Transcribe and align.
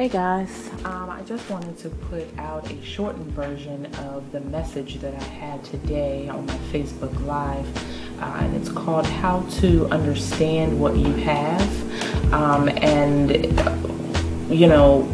Hey 0.00 0.08
guys, 0.08 0.70
um, 0.86 1.10
I 1.10 1.20
just 1.26 1.50
wanted 1.50 1.76
to 1.80 1.90
put 1.90 2.26
out 2.38 2.72
a 2.72 2.82
shortened 2.82 3.32
version 3.32 3.84
of 3.96 4.32
the 4.32 4.40
message 4.40 4.98
that 5.00 5.12
I 5.12 5.22
had 5.24 5.62
today 5.62 6.26
on 6.26 6.46
my 6.46 6.56
Facebook 6.72 7.12
Live, 7.26 8.18
uh, 8.18 8.38
and 8.40 8.56
it's 8.56 8.70
called 8.70 9.04
How 9.04 9.42
to 9.60 9.86
Understand 9.88 10.80
What 10.80 10.96
You 10.96 11.12
Have. 11.16 12.32
Um, 12.32 12.70
and, 12.78 13.30
you 14.50 14.68
know, 14.68 15.06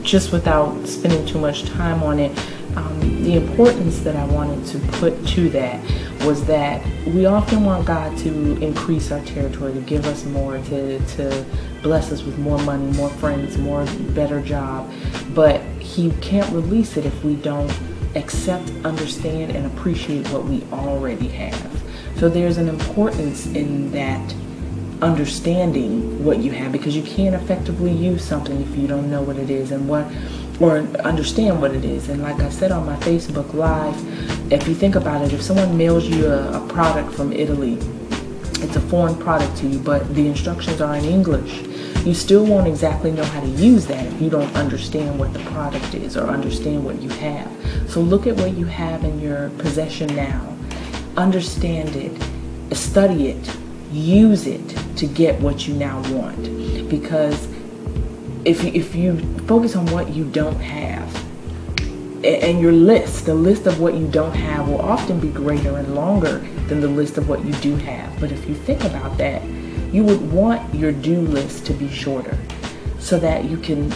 just 0.00 0.32
without 0.32 0.86
spending 0.86 1.26
too 1.26 1.38
much 1.38 1.66
time 1.66 2.02
on 2.02 2.18
it, 2.18 2.32
um, 2.76 3.24
the 3.24 3.36
importance 3.36 4.00
that 4.00 4.16
I 4.16 4.24
wanted 4.26 4.66
to 4.66 4.78
put 4.98 5.26
to 5.28 5.48
that 5.50 5.80
was 6.24 6.44
that 6.46 6.84
we 7.06 7.26
often 7.26 7.64
want 7.64 7.86
God 7.86 8.16
to 8.18 8.62
increase 8.62 9.10
our 9.10 9.20
territory, 9.24 9.72
to 9.72 9.80
give 9.80 10.06
us 10.06 10.24
more, 10.24 10.58
to, 10.58 10.98
to 10.98 11.46
bless 11.82 12.12
us 12.12 12.22
with 12.22 12.38
more 12.38 12.58
money, 12.58 12.84
more 12.96 13.10
friends, 13.10 13.56
more 13.58 13.86
better 14.14 14.40
job. 14.40 14.90
But 15.34 15.60
He 15.80 16.10
can't 16.20 16.50
release 16.52 16.96
it 16.96 17.06
if 17.06 17.24
we 17.24 17.36
don't 17.36 17.72
accept, 18.14 18.70
understand, 18.84 19.52
and 19.52 19.66
appreciate 19.66 20.28
what 20.28 20.44
we 20.44 20.62
already 20.72 21.28
have. 21.28 21.82
So 22.16 22.28
there's 22.28 22.58
an 22.58 22.68
importance 22.68 23.46
in 23.46 23.90
that 23.92 24.34
understanding 25.02 26.22
what 26.22 26.38
you 26.38 26.50
have 26.50 26.72
because 26.72 26.94
you 26.94 27.02
can't 27.02 27.34
effectively 27.34 27.92
use 27.92 28.22
something 28.22 28.60
if 28.60 28.76
you 28.76 28.86
don't 28.86 29.10
know 29.10 29.22
what 29.22 29.36
it 29.36 29.48
is 29.48 29.70
and 29.72 29.88
what 29.88 30.06
or 30.60 30.78
understand 31.02 31.60
what 31.60 31.72
it 31.74 31.84
is. 31.84 32.08
And 32.08 32.22
like 32.22 32.38
I 32.40 32.50
said 32.50 32.70
on 32.70 32.86
my 32.86 32.96
Facebook 32.96 33.54
Live, 33.54 34.52
if 34.52 34.68
you 34.68 34.74
think 34.74 34.94
about 34.94 35.24
it, 35.24 35.32
if 35.32 35.42
someone 35.42 35.76
mails 35.76 36.06
you 36.06 36.26
a, 36.26 36.62
a 36.62 36.68
product 36.68 37.12
from 37.12 37.32
Italy, 37.32 37.78
it's 38.62 38.76
a 38.76 38.80
foreign 38.80 39.16
product 39.16 39.56
to 39.58 39.66
you, 39.66 39.78
but 39.78 40.14
the 40.14 40.26
instructions 40.26 40.80
are 40.82 40.94
in 40.94 41.04
English. 41.04 41.62
You 42.04 42.14
still 42.14 42.44
won't 42.44 42.68
exactly 42.68 43.10
know 43.10 43.24
how 43.24 43.40
to 43.40 43.46
use 43.46 43.86
that 43.86 44.04
if 44.06 44.20
you 44.20 44.28
don't 44.28 44.54
understand 44.54 45.18
what 45.18 45.32
the 45.32 45.38
product 45.40 45.94
is 45.94 46.16
or 46.16 46.28
understand 46.28 46.84
what 46.84 47.00
you 47.00 47.08
have. 47.08 47.50
So 47.88 48.00
look 48.00 48.26
at 48.26 48.36
what 48.36 48.54
you 48.54 48.66
have 48.66 49.02
in 49.04 49.18
your 49.18 49.50
possession 49.58 50.14
now. 50.14 50.56
Understand 51.16 51.96
it, 51.96 52.76
study 52.76 53.28
it, 53.28 53.56
use 53.92 54.46
it 54.46 54.76
to 54.96 55.06
get 55.06 55.40
what 55.40 55.66
you 55.66 55.74
now 55.74 56.00
want. 56.12 56.42
Because 56.88 57.46
if 58.44 58.64
you, 58.64 58.72
if 58.72 58.94
you 58.94 59.18
focus 59.40 59.76
on 59.76 59.86
what 59.86 60.10
you 60.10 60.24
don't 60.24 60.60
have, 60.60 61.30
and 62.24 62.60
your 62.60 62.72
list, 62.72 63.24
the 63.24 63.34
list 63.34 63.66
of 63.66 63.80
what 63.80 63.94
you 63.94 64.06
don't 64.06 64.34
have 64.34 64.68
will 64.68 64.82
often 64.82 65.18
be 65.18 65.28
greater 65.28 65.78
and 65.78 65.94
longer 65.94 66.38
than 66.68 66.80
the 66.80 66.88
list 66.88 67.16
of 67.16 67.28
what 67.28 67.42
you 67.44 67.52
do 67.54 67.76
have. 67.76 68.20
But 68.20 68.30
if 68.30 68.46
you 68.46 68.54
think 68.54 68.84
about 68.84 69.16
that, 69.18 69.42
you 69.90 70.04
would 70.04 70.30
want 70.30 70.74
your 70.74 70.92
do 70.92 71.20
list 71.20 71.64
to 71.66 71.72
be 71.72 71.88
shorter 71.88 72.36
so 72.98 73.18
that 73.18 73.46
you 73.46 73.56
can 73.56 73.90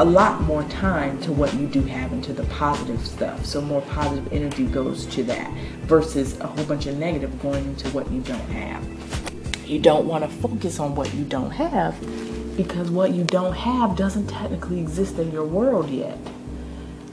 allot 0.00 0.40
more 0.42 0.64
time 0.64 1.20
to 1.20 1.30
what 1.30 1.52
you 1.54 1.66
do 1.66 1.82
have 1.82 2.10
and 2.10 2.24
to 2.24 2.32
the 2.32 2.44
positive 2.44 3.06
stuff. 3.06 3.44
So 3.44 3.60
more 3.60 3.82
positive 3.82 4.32
energy 4.32 4.64
goes 4.64 5.04
to 5.06 5.22
that 5.24 5.52
versus 5.82 6.40
a 6.40 6.46
whole 6.46 6.64
bunch 6.64 6.86
of 6.86 6.96
negative 6.96 7.40
going 7.42 7.66
into 7.66 7.90
what 7.90 8.10
you 8.10 8.22
don't 8.22 8.40
have. 8.48 9.19
You 9.70 9.78
don't 9.78 10.04
want 10.06 10.24
to 10.24 10.28
focus 10.28 10.80
on 10.80 10.96
what 10.96 11.14
you 11.14 11.22
don't 11.22 11.52
have 11.52 11.94
because 12.56 12.90
what 12.90 13.12
you 13.12 13.22
don't 13.22 13.52
have 13.52 13.94
doesn't 13.94 14.26
technically 14.26 14.80
exist 14.80 15.16
in 15.20 15.30
your 15.30 15.44
world 15.44 15.88
yet. 15.88 16.18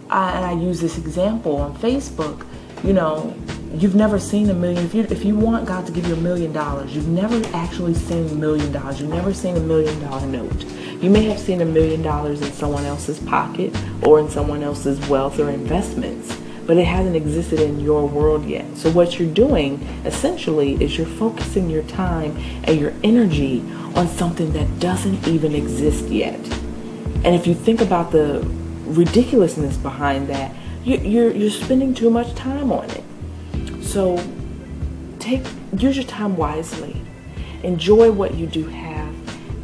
I, 0.10 0.32
and 0.32 0.44
I 0.44 0.54
use 0.54 0.82
this 0.82 0.98
example 0.98 1.58
on 1.58 1.78
Facebook. 1.78 2.48
You 2.84 2.94
know, 2.94 3.36
you've 3.76 3.94
never 3.94 4.18
seen 4.18 4.50
a 4.50 4.56
million. 4.56 4.84
If 4.86 4.96
you 4.96 5.04
if 5.04 5.24
you 5.24 5.36
want 5.36 5.68
God 5.68 5.86
to 5.86 5.92
give 5.92 6.08
you 6.08 6.16
a 6.16 6.20
million 6.20 6.52
dollars, 6.52 6.96
you've 6.96 7.08
never 7.08 7.40
actually 7.56 7.94
seen 7.94 8.28
a 8.28 8.34
million 8.34 8.72
dollars. 8.72 9.00
You've 9.00 9.12
never 9.12 9.36
seen 9.36 9.56
a 9.56 9.60
million 9.60 10.00
dollar 10.00 10.26
note. 10.26 10.64
You 11.00 11.12
may 11.12 11.26
have 11.26 11.38
seen 11.38 11.62
a 11.62 11.66
million 11.66 12.02
dollars 12.02 12.42
in 12.42 12.52
someone 12.54 12.86
else's 12.86 13.20
pocket 13.20 13.72
or 14.02 14.20
in 14.20 14.32
someone 14.32 14.64
else's 14.64 15.00
wealth 15.08 15.38
or 15.38 15.52
investments, 15.52 16.36
but 16.68 16.76
it 16.76 16.86
hasn't 16.86 17.16
existed 17.16 17.62
in 17.62 17.80
your 17.80 18.06
world 18.06 18.46
yet. 18.46 18.66
So 18.76 18.92
what 18.92 19.18
you're 19.18 19.34
doing 19.34 19.82
essentially 20.06 20.74
is 20.84 20.98
you're 20.98 21.08
focusing 21.08 21.70
your 21.70 21.84
time 21.84 22.36
and 22.66 22.78
your 22.78 22.94
energy 23.04 23.62
on 23.96 24.08
something 24.10 24.52
that 24.52 24.80
doesn't 24.80 25.26
even 25.28 25.56
exist 25.56 26.10
yet. 26.10 26.40
And 27.24 27.34
if 27.34 27.48
you 27.48 27.56
think 27.56 27.80
about 27.80 28.12
the 28.12 28.46
ridiculousness 28.84 29.78
behind 29.78 30.28
that, 30.28 30.54
you, 30.84 30.98
you're 30.98 31.32
you're 31.32 31.50
spending 31.50 31.94
too 31.94 32.10
much 32.10 32.36
time 32.36 32.72
on 32.72 32.90
it. 32.92 33.04
So 33.84 34.22
take 35.20 35.46
use 35.78 35.96
your 35.96 36.06
time 36.06 36.36
wisely. 36.36 37.02
Enjoy 37.64 38.12
what 38.12 38.36
you 38.36 38.46
do 38.46 38.68
have. 38.68 39.16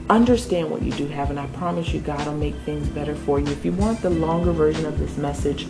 Understand 0.10 0.70
what 0.70 0.82
you 0.82 0.92
do 0.92 1.08
have, 1.08 1.30
and 1.30 1.40
I 1.40 1.48
promise 1.48 1.94
you, 1.94 2.02
God 2.02 2.26
will 2.28 2.36
make 2.36 2.56
things 2.66 2.88
better 2.90 3.16
for 3.16 3.40
you. 3.40 3.48
If 3.48 3.64
you 3.64 3.72
want 3.72 4.02
the 4.02 4.10
longer 4.10 4.52
version 4.52 4.86
of 4.86 5.00
this 5.00 5.18
message, 5.18 5.66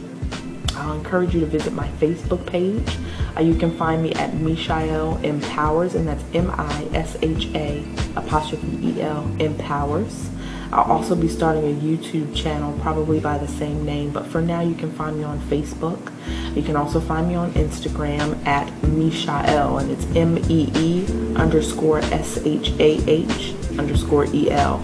I'll 0.83 0.94
encourage 0.94 1.33
you 1.33 1.39
to 1.39 1.45
visit 1.45 1.73
my 1.73 1.88
Facebook 1.99 2.45
page. 2.45 2.97
Uh, 3.38 3.41
you 3.41 3.55
can 3.55 3.75
find 3.77 4.03
me 4.03 4.11
at 4.13 4.31
Misha'el 4.31 5.23
Empowers, 5.23 5.95
and 5.95 6.07
that's 6.07 6.23
M-I-S-H-A 6.33 7.83
apostrophe 8.16 8.67
E-L 8.81 9.35
Empowers. 9.39 10.29
I'll 10.73 10.91
also 10.91 11.16
be 11.16 11.27
starting 11.27 11.66
a 11.66 11.79
YouTube 11.79 12.35
channel, 12.35 12.77
probably 12.79 13.19
by 13.19 13.38
the 13.38 13.47
same 13.47 13.85
name, 13.85 14.09
but 14.09 14.25
for 14.25 14.41
now 14.41 14.61
you 14.61 14.73
can 14.73 14.91
find 14.91 15.17
me 15.17 15.23
on 15.23 15.39
Facebook. 15.41 16.11
You 16.55 16.63
can 16.63 16.75
also 16.75 16.99
find 16.99 17.27
me 17.27 17.35
on 17.35 17.51
Instagram 17.53 18.43
at 18.45 18.72
Mishael, 18.83 19.77
and 19.77 19.91
it's 19.91 20.05
M-E-E 20.16 21.35
underscore 21.35 21.99
S-H-A-H 21.99 23.53
underscore 23.77 24.25
E-L. 24.33 24.83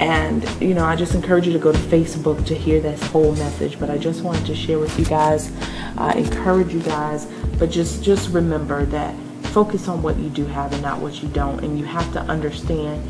And, 0.00 0.48
you 0.60 0.74
know, 0.74 0.84
I 0.84 0.96
just 0.96 1.14
encourage 1.14 1.46
you 1.46 1.52
to 1.52 1.58
go 1.58 1.72
to 1.72 1.78
Facebook 1.78 2.44
to 2.46 2.54
hear 2.54 2.80
this 2.80 3.02
whole 3.04 3.34
message. 3.36 3.78
But 3.78 3.90
I 3.90 3.98
just 3.98 4.22
wanted 4.22 4.46
to 4.46 4.54
share 4.54 4.78
with 4.78 4.98
you 4.98 5.04
guys, 5.04 5.52
uh, 5.96 6.12
encourage 6.16 6.72
you 6.72 6.80
guys. 6.80 7.26
But 7.58 7.70
just, 7.70 8.02
just 8.02 8.30
remember 8.30 8.84
that 8.86 9.14
focus 9.44 9.86
on 9.86 10.02
what 10.02 10.16
you 10.18 10.28
do 10.30 10.46
have 10.46 10.72
and 10.72 10.82
not 10.82 11.00
what 11.00 11.22
you 11.22 11.28
don't. 11.28 11.62
And 11.62 11.78
you 11.78 11.84
have 11.84 12.12
to 12.14 12.20
understand 12.22 13.02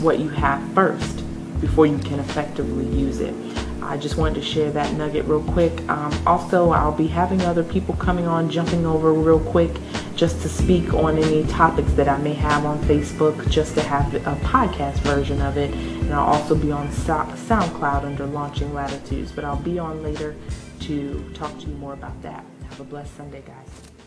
what 0.00 0.18
you 0.18 0.30
have 0.30 0.62
first 0.72 1.24
before 1.60 1.86
you 1.86 1.98
can 1.98 2.18
effectively 2.20 2.86
use 2.86 3.20
it. 3.20 3.34
I 3.82 3.96
just 3.96 4.16
wanted 4.16 4.36
to 4.36 4.42
share 4.42 4.70
that 4.72 4.94
nugget 4.94 5.24
real 5.26 5.42
quick. 5.42 5.88
Um, 5.88 6.12
also, 6.26 6.70
I'll 6.70 6.92
be 6.92 7.06
having 7.06 7.42
other 7.42 7.64
people 7.64 7.94
coming 7.96 8.26
on, 8.26 8.50
jumping 8.50 8.86
over 8.86 9.12
real 9.12 9.40
quick 9.40 9.72
just 10.20 10.42
to 10.42 10.50
speak 10.50 10.92
on 10.92 11.16
any 11.16 11.44
topics 11.44 11.90
that 11.94 12.06
I 12.06 12.18
may 12.18 12.34
have 12.34 12.66
on 12.66 12.78
Facebook, 12.80 13.48
just 13.48 13.74
to 13.76 13.82
have 13.82 14.14
a 14.14 14.36
podcast 14.44 14.98
version 14.98 15.40
of 15.40 15.56
it. 15.56 15.72
And 15.72 16.12
I'll 16.12 16.34
also 16.34 16.54
be 16.54 16.70
on 16.70 16.88
SoundCloud 16.88 18.04
under 18.04 18.26
Launching 18.26 18.74
Latitudes, 18.74 19.32
but 19.32 19.44
I'll 19.44 19.56
be 19.56 19.78
on 19.78 20.02
later 20.02 20.36
to 20.80 21.30
talk 21.32 21.58
to 21.60 21.66
you 21.66 21.74
more 21.76 21.94
about 21.94 22.20
that. 22.20 22.44
Have 22.68 22.80
a 22.80 22.84
blessed 22.84 23.16
Sunday, 23.16 23.42
guys. 23.46 23.99